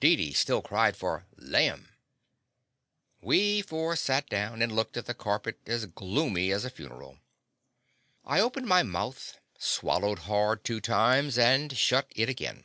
Deedee 0.00 0.32
still 0.32 0.62
cried 0.62 0.96
for 0.96 1.26
"laim." 1.36 1.90
We 3.20 3.62
four 3.62 3.94
sat 3.94 4.28
down, 4.28 4.60
and 4.60 4.74
looked 4.74 4.96
at 4.96 5.06
the 5.06 5.14
carpet, 5.14 5.60
as 5.64 5.86
gloomy 5.86 6.50
as 6.50 6.64
a 6.64 6.70
funeral. 6.70 7.20
I 8.24 8.38
The 8.40 8.42
Confessions 8.42 8.42
of 8.42 8.42
a 8.42 8.42
Daddy 8.42 8.42
opened 8.42 8.66
my 8.66 8.82
mouth, 8.98 9.38
swallowed 9.60 10.18
hard 10.18 10.64
two 10.64 10.80
times, 10.80 11.38
and 11.38 11.78
shut 11.78 12.08
it 12.16 12.28
again. 12.28 12.64